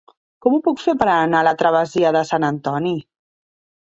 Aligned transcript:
Com 0.45 0.55
ho 0.57 0.61
puc 0.67 0.79
fer 0.85 0.95
per 1.01 1.07
anar 1.15 1.43
a 1.45 1.47
la 1.49 1.53
travessia 1.61 2.13
de 2.17 2.25
Sant 2.31 2.49
Antoni? 2.51 2.95